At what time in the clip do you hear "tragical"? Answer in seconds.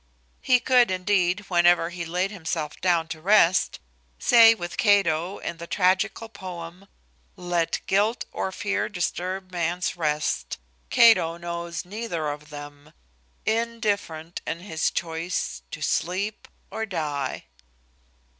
5.67-6.27